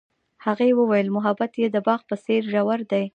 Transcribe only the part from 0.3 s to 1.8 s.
هغې وویل محبت یې د